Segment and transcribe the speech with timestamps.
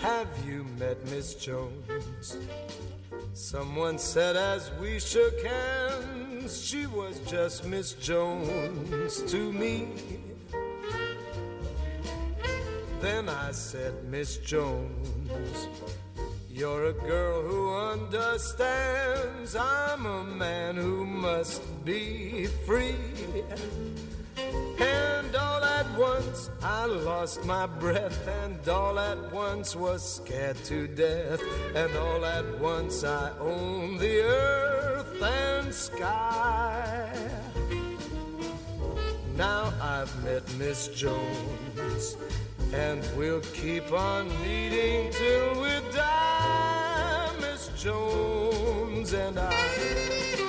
[0.00, 2.38] Have you met Miss Jones?
[3.34, 9.88] Someone said as we shook hands, she was just Miss Jones to me.
[13.00, 15.68] Then I said, Miss Jones,
[16.48, 19.56] you're a girl who understands.
[19.56, 22.94] I'm a man who must be free.
[26.62, 31.42] I lost my breath, and all at once was scared to death,
[31.74, 37.10] and all at once I owned the earth and sky.
[39.36, 42.16] Now I've met Miss Jones
[42.72, 50.47] and we'll keep on meeting till we die, Miss Jones and I.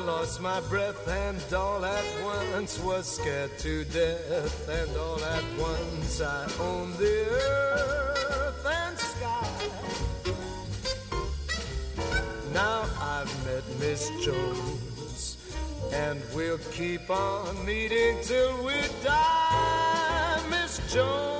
[0.00, 6.20] lost my breath, and all at once was scared to death, and all at once
[6.20, 9.48] I owned the earth and sky.
[12.52, 15.36] Now I've met Miss Jones,
[15.92, 18.74] and we'll keep on meeting till we
[19.04, 21.35] die, Miss Jones.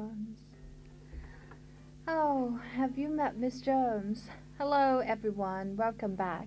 [0.00, 0.38] Jones.
[2.06, 4.28] Oh, have you met Miss Jones?
[4.58, 5.76] Hello, everyone.
[5.76, 6.46] Welcome back.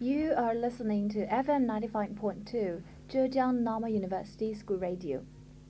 [0.00, 5.22] You are listening to FM 95.2 Zhejiang Normal University School Radio.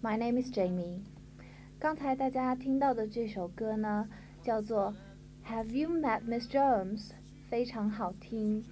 [0.02, 1.02] My name is Jamie.
[1.78, 4.08] 刚才大家听到的这首歌呢，
[4.42, 4.94] 叫做《
[5.50, 7.10] Have You Met Miss Jones》，
[7.48, 8.64] 非常好听。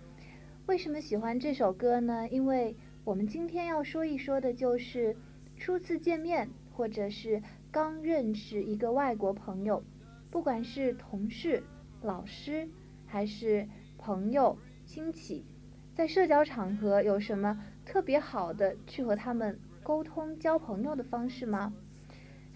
[0.66, 2.28] 为什么喜欢这首歌呢？
[2.30, 5.14] 因为我们今天要说一说的就是
[5.58, 9.82] 初次见面，或者是 刚认识一个外国朋友，
[10.30, 11.62] 不管是同事、
[12.02, 12.68] 老师，
[13.06, 15.44] 还是朋友、亲戚，
[15.94, 21.72] 在社交场合有什么特别好的去和他们沟通、交朋友的方式吗？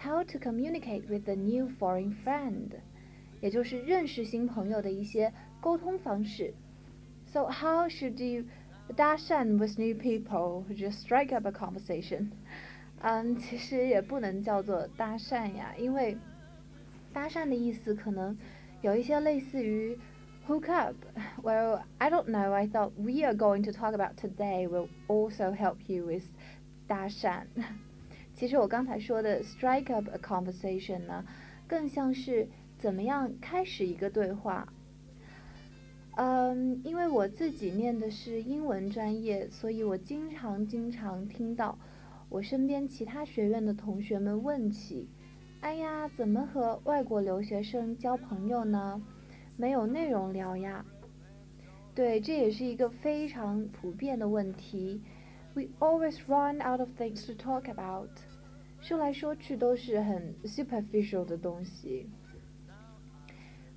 [0.00, 2.70] How to communicate with a new foreign friend，
[3.40, 6.54] 也就是认识新朋友的一些沟通方式。
[7.26, 8.44] So how should you
[8.96, 10.64] dash in with new people?
[10.74, 12.30] Just strike up a conversation.
[13.05, 16.17] 嗯，其实也不能叫做搭讪呀，因为
[17.11, 18.37] 搭讪的意思可能
[18.81, 19.99] 有一些类似于
[20.47, 20.95] hook up。
[21.43, 22.53] Well, I don't know.
[22.53, 26.23] I thought we are going to talk about today will also help you with
[26.87, 27.43] 搭讪。
[28.33, 31.25] 其实我刚才说的 strike up a conversation 呢，
[31.67, 32.47] 更像是
[32.79, 34.71] 怎么样开始一个对话。
[36.15, 41.77] 嗯，因为我自己念的是英文专业，所以我经常经常听到。
[42.33, 45.07] 我身边其他学院的同学们问起
[45.61, 48.99] ：“哎呀，怎么和外国留学生交朋友呢？
[49.55, 50.83] 没有内容聊呀。”
[51.93, 54.99] 对，这也是一个非常普遍的问题。
[55.53, 58.09] We always run out of things to talk about。
[58.81, 62.09] 说来说去都是很 superficial 的东西。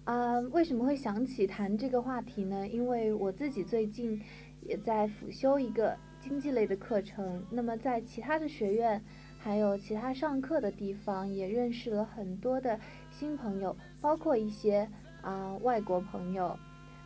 [0.05, 2.67] 啊，为什么会想起谈这个话题呢？
[2.67, 4.19] 因为我自己最近
[4.63, 5.95] 也在辅修一个。
[6.29, 9.01] 经济类的课程，那么在其他的学院，
[9.39, 12.81] 还有其他上课的地方，也认识了很多的
[13.13, 14.89] 新朋友，包括一些
[15.23, 16.59] 啊外国朋友。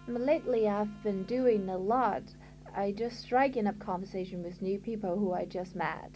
[0.06, 2.22] 那么 lately I've been doing a lot.
[2.72, 6.12] I just striking up conversation with new people who I just met.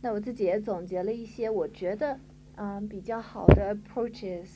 [0.00, 2.18] 那我自己也总结了一些我觉得
[2.56, 4.48] 啊比较好的 approaches，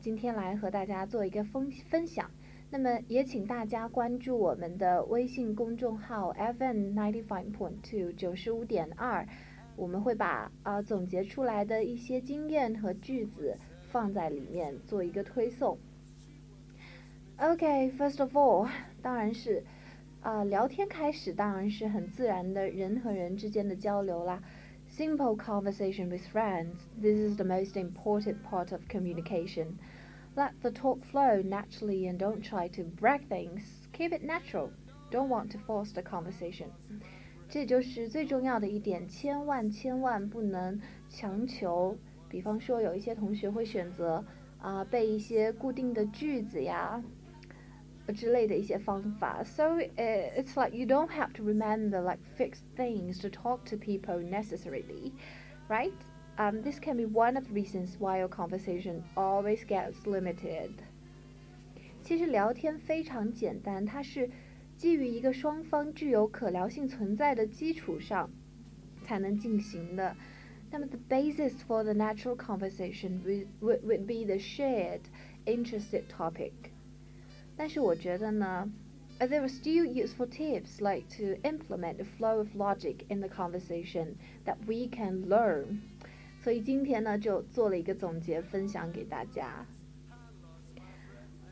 [0.00, 2.30] 今天来和大家做一个分分享。
[2.70, 9.26] 那么也请大家关注我们的微信公众号 FM ninety five point two 九十五点二，
[9.74, 13.56] 我们会把啊总结出来的一些经验和句子
[13.90, 15.78] 放在里面做一个推送。
[17.38, 18.68] OK，first of all，
[19.00, 19.64] 当然是
[20.20, 24.42] 啊聊天开始当然是很自然的人和人之间的交流啦。
[24.90, 29.68] Simple conversation with friends，this is the most important part of communication。
[30.37, 33.87] let the talk flow naturally and don't try to break things.
[33.93, 34.71] Keep it natural.
[35.11, 36.67] Don't want to force the conversation.
[37.49, 41.95] 这就是最重要的一点，千万千万不能强求
[42.27, 44.25] 比方说，有一些同学会选择
[44.59, 47.03] 啊背一些固定的句子呀
[48.15, 49.43] 之类的一些方法。
[49.43, 55.13] So it's like you don't have to remember like fixed things to talk to people necessarily,
[55.69, 55.93] right?
[56.37, 60.71] Um, this can be one of the reasons why your conversation always gets limited.
[62.01, 64.29] 其实聊天非常简单，它是
[64.75, 68.29] 基于一个双方具有可聊性存在的基础上
[69.03, 70.15] 才能进行的。
[70.71, 75.01] 那么，the basis for the natural conversation would would would be the shared
[75.45, 76.51] interested topic。
[77.55, 78.67] 但是我觉得呢，
[79.19, 84.15] there are still useful tips like to implement the flow of logic in the conversation
[84.45, 85.81] that we can learn。
[86.47, 89.65] 所以今天呢，就做了一个总结分享给大家。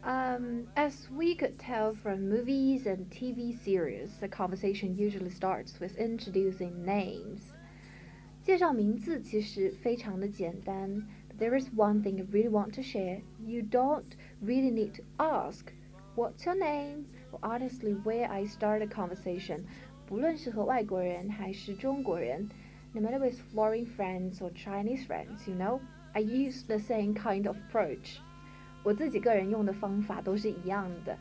[0.03, 5.95] um, as we could tell from movies and TV series, the conversation usually starts with
[5.99, 7.53] introducing names.
[8.43, 13.21] 介绍名字其实非常的简单，but there is one thing I really want to share.
[13.45, 14.03] You don't
[14.43, 15.65] really need to ask,
[16.15, 19.65] "What's your name?" or honestly where I start a conversation.
[20.07, 22.49] 不论是和外国人还是中国人
[22.95, 25.79] ，no matter with foreign friends or Chinese friends, you know,
[26.13, 28.19] I use the same kind of approach.
[28.83, 31.17] 我自己个人用的方法都是一样的。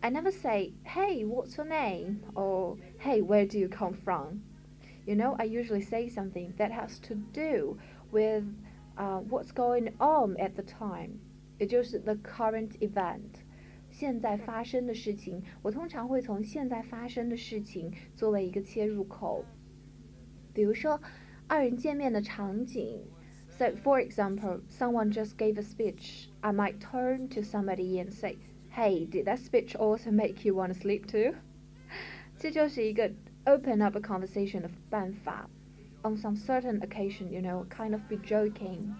[0.00, 4.40] I never say, "Hey, what's your name?" or "Hey, where do you come from?"
[5.06, 7.78] You know, I usually say something that has to do
[8.10, 8.44] with
[8.96, 11.20] uh, what's going on at the time，
[11.58, 13.42] 也就是 the current event，
[13.90, 15.42] 现在发生的事情。
[15.62, 19.44] 我通常会从现在发生的事情作为一个切入口。
[20.58, 21.00] 比如说，
[21.46, 23.02] 二人见面的场景。
[23.56, 26.26] So, for example, someone just gave a speech.
[26.40, 28.36] I might turn to somebody and say,
[28.72, 31.36] Hey, did that speech also make you want to sleep too?
[32.36, 33.12] 这就是一个
[33.44, 35.48] open up a conversation 的办法。
[36.02, 38.92] On some certain occasion, you know, kind of be joking.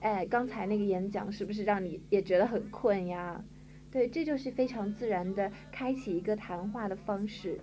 [0.00, 3.42] 哎，刚才那个演讲是不是让你也觉得很困呀？
[3.90, 7.58] 对，这就是非常自然的开启一个谈话的方式。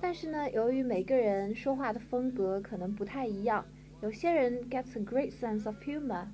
[0.00, 3.64] 但是呢，由于每个人说话的风格可能不太一样。
[4.00, 6.26] 有些人 gets a great sense of humor，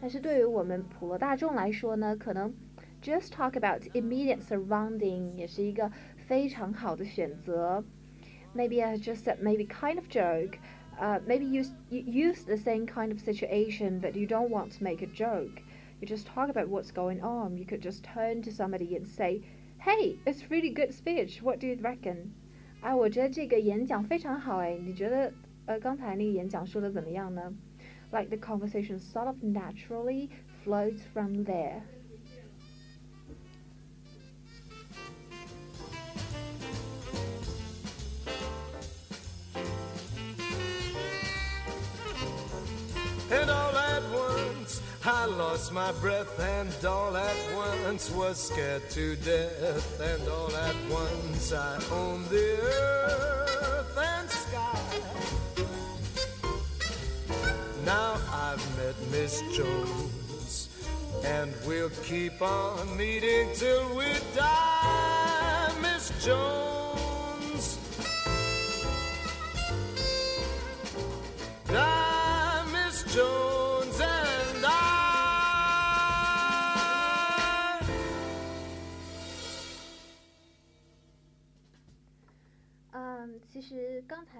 [0.00, 2.52] 但是对于我们普罗大众来说呢，可能
[3.00, 7.84] just talk about immediate surrounding 也是一个非常好的选择。
[8.54, 10.58] Maybe I just said maybe kind of joke.
[11.00, 14.84] Uh, maybe you, you use the same kind of situation, but you don't want to
[14.84, 15.62] make a joke.
[16.00, 17.56] You just talk about what's going on.
[17.56, 19.42] You could just turn to somebody and say,
[19.78, 21.40] "Hey, it's really good speech.
[21.40, 22.32] What do you reckon?"
[22.81, 25.33] 哎，我觉得这个演讲非常好哎，你觉得
[25.65, 27.53] 呃，刚才那个演讲说的怎么样呢
[28.11, 30.29] ？Like the conversation sort of naturally
[30.63, 31.81] flows from there.
[45.29, 51.51] Lost my breath, and all at once was scared to death, and all at once
[51.53, 54.79] I owned the earth and sky.
[57.85, 60.69] Now I've met Miss Jones,
[61.23, 66.76] and we'll keep on meeting till we die, Miss Jones.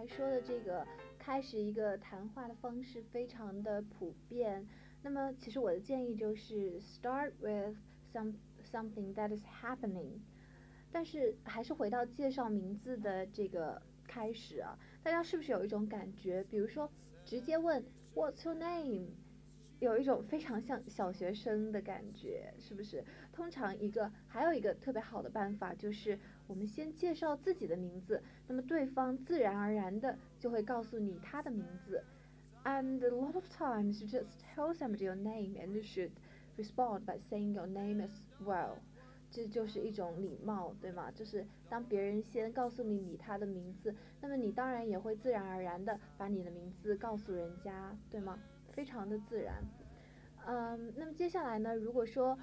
[0.07, 0.85] 说的这个
[1.19, 4.65] 开始一个谈话的方式非常的普遍。
[5.03, 7.75] 那么，其实我的建议就是 start with
[8.13, 8.33] some
[8.71, 10.19] something that is happening。
[10.91, 16.43] 但是还是回到介绍名字的这个开始啊，大家是不是有一种感觉？
[16.45, 16.89] 比如说
[17.25, 17.83] 直接问
[18.15, 19.09] What's your name？
[19.79, 23.03] 有一种非常像小学生的感觉，是不是？
[23.31, 26.17] 通常一个还有一个特别好的办法就是。
[26.47, 32.01] 我们先介绍自己的名字，那么对方自然而然的就会告诉你他的名字。
[32.63, 36.11] And a lot of times you just tell somebody your name and you should
[36.55, 38.11] respond by saying your name as
[38.45, 38.77] well。
[39.29, 41.11] 这就是一种礼貌，对吗？
[41.11, 48.39] 就是当别人先告诉你你他的名字，那么你当然也会自然而然的把你的名字告诉人家，对吗？
[48.77, 49.55] 非常的自然。
[50.45, 51.75] 嗯，那么接下来呢？
[51.75, 52.37] 如果说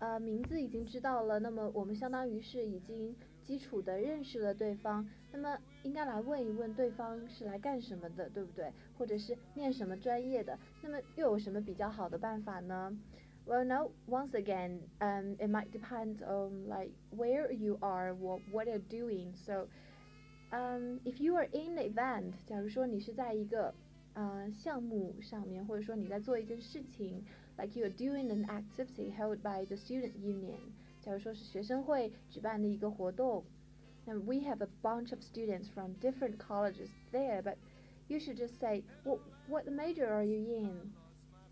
[0.00, 3.14] 呃名字已经知道了，那么我们相当于是已经。
[3.46, 8.72] 基础的认识了对方，那么应该来问一问对方是来干什么的，对不对？
[8.98, 10.58] 或者是念什么专业的？
[10.82, 12.90] 那么又有什么比较好的办法呢
[13.46, 18.82] ？Well, now once again, um, it might depend on like where you are, what what you're
[18.90, 19.32] doing.
[19.36, 19.68] So,
[20.50, 23.72] um, if you are in an event，假如说你是在一个
[24.15, 27.23] 呃项目上面，或者说你在做一件事情，
[27.57, 30.59] like you are doing an activity held by the student union。
[31.01, 33.43] 假如说是学生会举办的一个活动，
[34.05, 37.55] 那 we have a bunch of students from different colleges there, but
[38.07, 40.91] you should just say what what major are you in？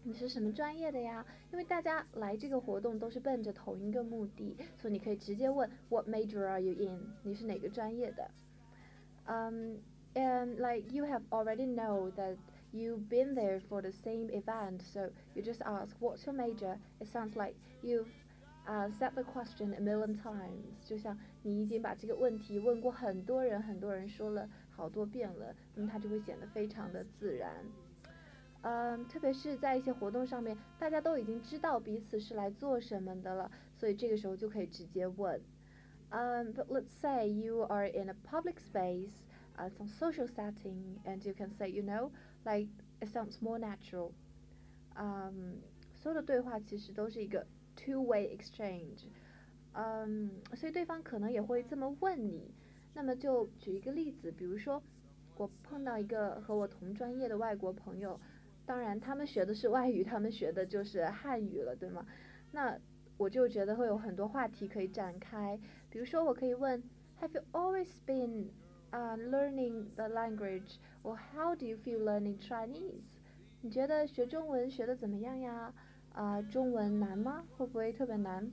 [0.04, 1.26] 你是什么专业的呀？
[1.52, 7.00] 因为大家来这个活动都是奔着同一个目的，所以你可以直接问 What major are you in？
[7.24, 8.32] 你是哪个专业的？
[9.26, 9.82] 嗯、
[10.16, 12.38] um,，and like you have already know that
[12.74, 16.78] you've been there for the same event, so you just ask What's your major?
[17.00, 18.08] It sounds like you've
[18.68, 27.54] uh, said the question a million times，就像你已经把这个问题问过很多人，很多人说了好多遍了，那么它就会显得非常的自然。
[28.62, 35.40] 嗯，特别是在一些活动上面，大家都已经知道彼此是来做什么的了，所以这个时候就可以直接问。
[36.12, 39.14] Um, but let's say you are in a public space,
[39.58, 42.10] uh, some social setting, and you can say, you know,
[42.45, 42.69] like
[43.01, 44.13] it sounds more natural.
[44.97, 45.61] 嗯
[45.95, 47.47] 所有的对话其实都是一个
[47.77, 49.07] two-way exchange.
[49.73, 52.55] 嗯，所以对方可能也会这么问你。
[52.95, 54.81] 那么就举一个例子，比如说
[55.37, 58.21] 我碰到一个和我同专业的外国朋友。
[58.67, 62.07] 当然，他们学的是外语，他们学的就是汉语了，对吗？
[62.53, 62.79] 那
[63.19, 65.59] 我就觉得会有很多话题可以展开。
[65.91, 66.83] 比如说，我可以问
[67.21, 68.47] ：Have you always been
[68.94, 73.20] learning the language, or how do you feel learning Chinese？
[73.62, 75.74] 你觉得学中文学的怎么样呀？
[76.14, 77.44] 啊，中文难吗？
[77.58, 78.52] 会不会特别难？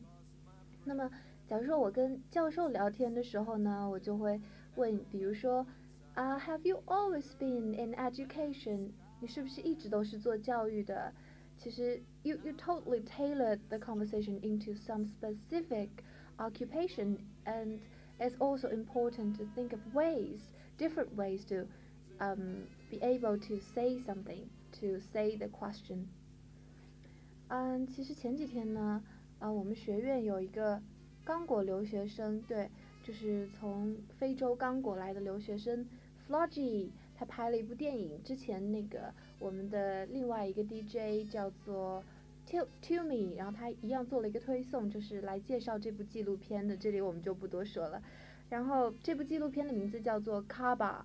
[0.85, 1.11] 那么，
[1.47, 4.41] 假如说我跟教授聊天的时候呢，我就会
[4.77, 5.67] 问，比如说，
[6.15, 8.91] 啊，Have you always been in education？
[9.21, 11.13] 你是不是一直都是做教育的？
[11.57, 15.89] 其实，you you totally tailored the conversation into some specific
[16.37, 17.79] occupation, and
[18.21, 21.67] it's also important to think of ways, different ways to
[22.19, 24.49] um be able to say something,
[24.81, 26.07] to say the question.
[27.49, 29.03] 嗯，其实前几天呢，
[29.39, 30.83] 啊，我们学院有一个
[31.25, 32.69] 刚果留学生，对，
[33.03, 35.87] 就是从非洲刚果来的留学生
[36.27, 42.03] f l o g y 他拍了一部电影，之前那个我们的另外一个 DJ 叫做
[42.52, 46.76] To To Me，然后他一样做了一个推送，就是来介绍这部纪录片的。
[46.76, 48.02] 这里我们就不多说了。
[48.50, 50.98] 然后这部纪录片的名字叫做 Kaba。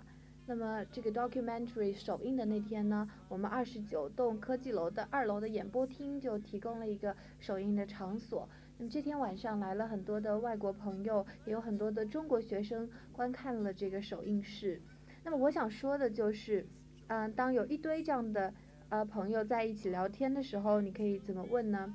[0.49, 8.49] 那么这个 documentary 首映的那天呢，我们二十九栋科技楼的二楼的演播厅就提供了一个首映的场所。
[8.79, 14.81] 那么这天晚上来了很多的外国朋友，也有很多的中国学生观看了这个首映式。
[15.25, 16.67] 那么我想说的就是，
[17.09, 18.53] 嗯，当有一堆这样的
[18.89, 21.95] 呃朋友在一起聊天的时候，你可以怎么问呢？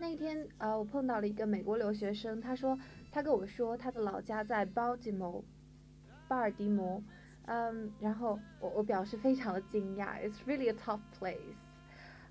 [0.00, 2.78] 那一天，呃，我碰到了一个美国留学生，他说
[3.10, 5.44] 他跟我说他的老家在巴尔迪摩
[6.28, 7.02] 巴尔的摩，
[7.46, 11.56] 嗯，然后我我表示非常的惊讶，It's really a tough place。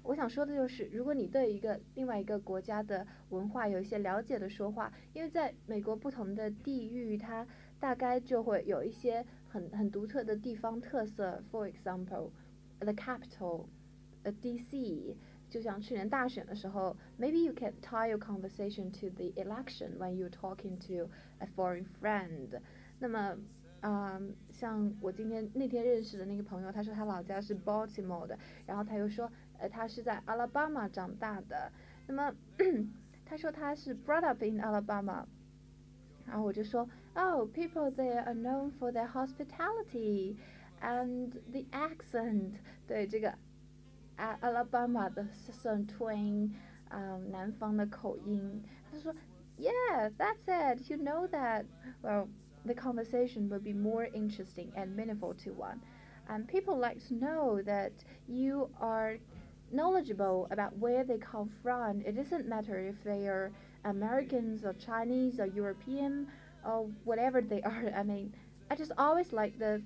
[0.04, 7.46] 我想说的就是，如果你对一个另外一个国家的文化有一些了解的说话，因为在美国不同的地域，它
[7.80, 11.44] 大概就会有一些很很独特的地方特色。
[11.51, 12.30] For example,
[12.80, 13.66] the capital,
[14.25, 15.14] a DC，
[15.50, 22.61] 就像去年大选的时候，maybe you can tie your conversation to the election when you're talking to a foreign friend。
[22.99, 23.37] 那么
[23.80, 24.21] 啊，
[24.52, 31.71] 像我今天那天认识的那个朋友，他说他老家是 Baltimore 的，然后他又说，呃，他是在 Alabama 长大的。
[32.06, 32.32] 那么
[33.25, 35.25] 他说他是 brought up in Alabama，
[36.26, 40.37] 然后我就说，Oh, people there are known for their hospitality
[40.81, 42.53] and the accent，
[42.88, 43.34] 对这个
[44.17, 46.51] 阿阿拉巴马的 Southern twang，
[46.89, 48.63] 嗯，南方的口音。
[48.91, 49.13] 他说
[49.57, 50.89] ，Yeah, that's it.
[50.89, 51.65] You know that.
[52.01, 52.27] Well,
[52.65, 55.79] the conversation will be more interesting and meaningful to one.
[56.27, 57.91] And people like to know that
[58.27, 59.17] you are
[59.72, 62.01] knowledgeable about where they come from.
[62.01, 63.51] It doesn't matter if they are
[63.84, 66.27] Americans or Chinese or European
[66.65, 67.93] or whatever they are.
[67.96, 68.34] I mean,
[68.69, 69.81] I just always like the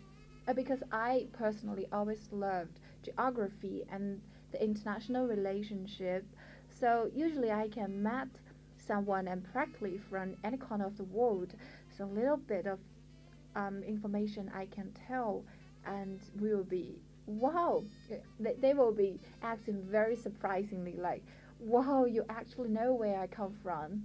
[0.48, 4.22] uh, because I personally always loved geography and
[4.52, 6.26] the international relationship.
[6.70, 8.30] So usually I can meet
[8.78, 11.54] someone and practically from any corner of the world
[11.96, 12.80] so a little bit of
[13.56, 15.44] um, information I can tell,
[15.86, 17.84] and we will be wow.
[18.40, 21.24] They, they will be acting very surprisingly like
[21.60, 22.06] wow.
[22.06, 24.04] You actually know where I come from.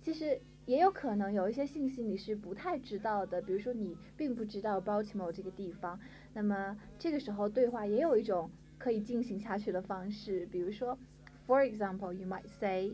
[0.00, 5.98] 其实也有可能有一些信息你是不太知道的，比如说你并不知道 Baltimore 这个地方，
[6.34, 10.98] 那么这个时候对话也有一种可以进行下去的方式，比如说
[11.46, 12.92] ，for example, you might say,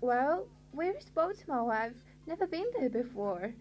[0.00, 1.68] "Well, where is Baltimore?
[1.72, 3.52] I've never been there before.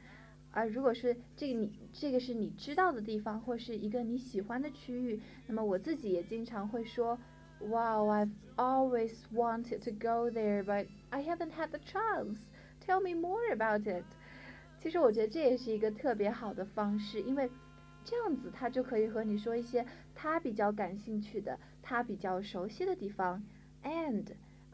[0.52, 7.18] 啊，如果是这个你这个是你知道的地方，或是一个你喜欢的区域，那么我自己也经常会说
[7.60, 12.38] ，Wow, I've always wanted to go there, but I haven't had the chance.
[12.87, 14.05] Tell me more about it.
[14.81, 17.49] 其实我觉得这也是一个特别好的方式，因为
[18.05, 23.41] 这样子他就可以和你说一些他比较感兴趣的、他比较熟悉的地方，
[23.85, 24.27] and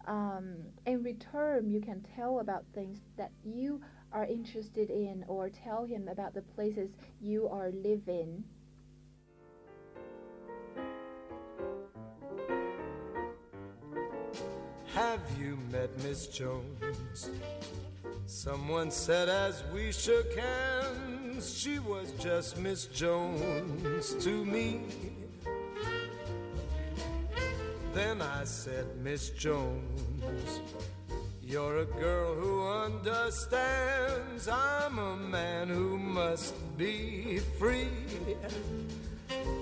[0.07, 5.87] um, in return you can tell about things that you are interested in or tell
[5.87, 6.89] him about the places
[7.21, 8.45] you are living.
[18.26, 24.82] Someone said as we shook hands, she was just Miss Jones to me.
[27.94, 30.62] Then I said, Miss Jones,
[31.44, 34.48] you're a girl who understands.
[34.48, 37.88] I'm a man who must be free.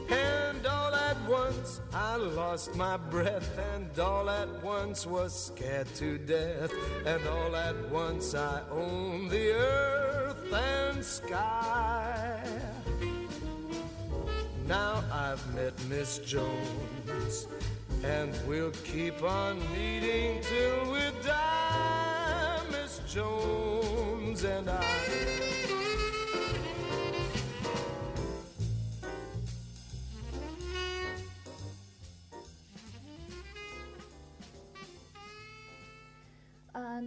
[0.09, 6.17] And all at once I lost my breath, and all at once was scared to
[6.17, 6.71] death,
[7.05, 12.43] and all at once I owned the earth and sky.
[14.67, 17.47] Now I've met Miss Jones,
[18.03, 25.10] and we'll keep on meeting till we die, Miss Jones and I.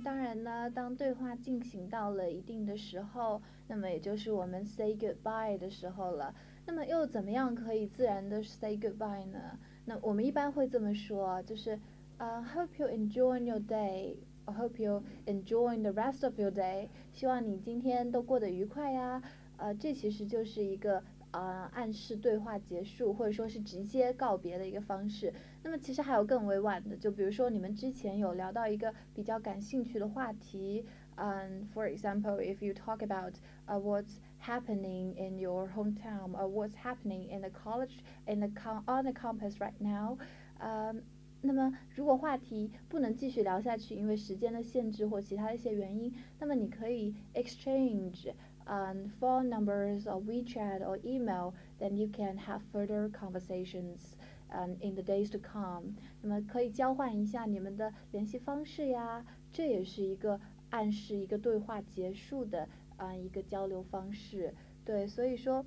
[0.00, 6.34] 当然呢，当对话进行到了一定的时候，那么也就是我们 say goodbye 的时候了。
[6.66, 9.58] 那么又怎么样可以自然的 say goodbye 呢？
[9.84, 11.78] 那我们一般会这么说，就是
[12.18, 16.88] 呃，hope you enjoy your day，hope you enjoy the rest of your day。
[17.12, 19.22] 希望你今天都过得愉快呀。
[19.56, 21.02] 呃，这其实就是一个。
[21.34, 25.34] 呃，暗示对话结束，或者说是直接告别的一个方式。
[25.64, 33.34] 那么其实还有更委婉的，就比如说你们之前有聊到一个比较感兴趣的话题，嗯，for example, if you talk about
[33.66, 38.46] uh what's happening in your hometown or what's happening in the college in the
[38.86, 40.16] on the campus right now，
[40.60, 41.02] 嗯，
[41.40, 48.32] 那么如果话题不能继续聊下去，因为时间的限制或其他的一些原因，那么你可以 exchange。
[48.66, 54.16] Um, phone numbers or WeChat or email, then you can have further conversations
[54.50, 55.94] um, in the days to come.
[56.22, 64.54] 那么可以交换一下你们的联系方式呀，这也是一个暗示一个对话结束的啊、一个交流方式。
[64.84, 65.64] 对，所以说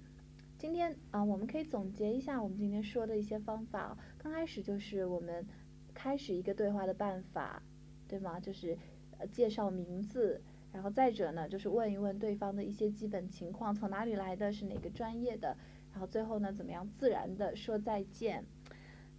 [0.57, 3.97] 今天啊、我们可以总结一下我们今天说的一些方法。
[4.17, 5.45] 刚开始就是我们
[5.93, 7.61] 开始一个对话的办法，
[8.07, 8.39] 对吗？
[8.39, 8.77] 就是
[9.17, 10.41] 呃介绍名字。
[10.77, 15.57] 然后再者呢，就是问一问对方的一些基本情况，从哪里来的，是哪个专业的。
[15.91, 18.45] 然后最后呢，怎么样自然的说再见？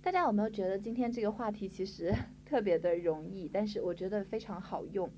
[0.00, 2.14] 大家有没有觉得今天这个话题其实
[2.46, 5.10] 特别的容易，但是我觉得非常好用。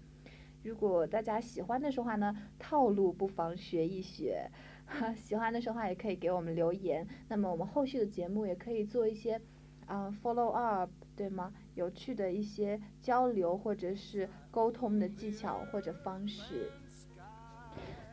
[0.63, 4.51] 如果大家喜欢的说话呢，套路不妨学一学。
[5.15, 7.07] 喜欢的说话也可以给我们留言。
[7.29, 9.39] 那么我们后续的节目也可以做一些
[9.85, 10.91] 啊 follow up。
[11.15, 11.53] 对吗？
[11.74, 16.72] 有趣的一些交流或者是沟通的技巧或者方式。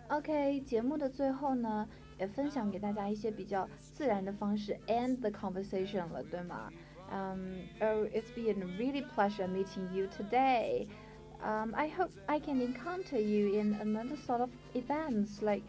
[0.09, 6.71] OK，节目的最后呢，也分享给大家一些比较自然的方式 end the conversation 了，对吗？
[7.11, 10.87] Um, oh, it's been a really pleasure meeting you today.
[11.43, 15.63] Um, I hope I can encounter you in another sort of events like.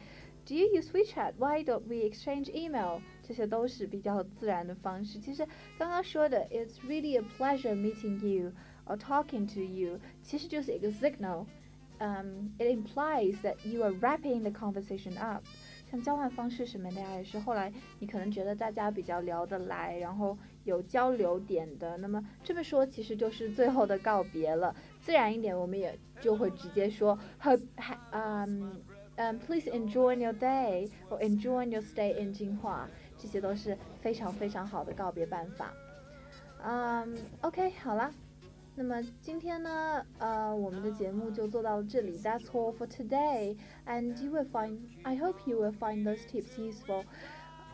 [0.45, 1.35] Do you use WeChat?
[1.37, 3.01] Why don't we exchange email?
[3.27, 5.19] 这些都是比较自然的方式。
[5.19, 8.51] 其实刚刚说的 "It's really a pleasure meeting you"
[8.85, 15.43] or talking to you，其实就是一个 signal。Um, it implies that you are wrapping the conversation up。
[15.89, 24.75] 像交换方式什么的呀，也是后来你可能觉得大家比较聊得来，然后有交流点的，那么这么说其实就是最后的告别了。
[24.99, 27.61] 自然一点，我们也就会直接说 hope
[28.11, 28.81] um
[29.17, 32.89] um please enjoy your day or enjoy your stay in 金华。
[33.18, 35.72] 这些都是非常非常好的告别办法。
[36.64, 38.10] 嗯，OK，好了，
[38.74, 42.18] 那么今天呢，呃，我们的节目就做到这里。
[42.18, 47.04] That's all for today, and you will find, I hope you will find those tips useful.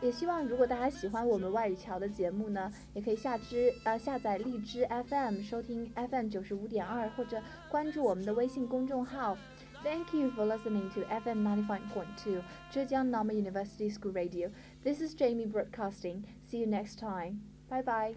[0.02, 9.38] 也希望如果大家喜欢我们外语桥的节目呢，也可以下支呃下载荔枝 FM 收听 FM 九十五点二，或者关注我们的微信公众号。
[9.84, 12.42] Thank you for listening to FM 95.2,
[12.72, 14.50] Zhejiang Normal University School Radio.
[14.82, 16.24] This is Jamie broadcasting.
[16.48, 17.42] See you next time.
[17.68, 18.14] Bye bye.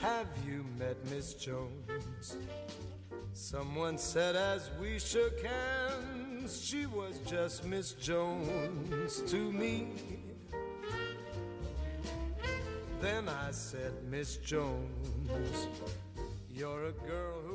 [0.00, 2.36] Have you met Miss Jones?
[3.32, 6.15] Someone said as we shook hands
[6.48, 9.88] she was just Miss Jones to me.
[13.00, 15.66] Then I said, Miss Jones,
[16.54, 17.45] you're a girl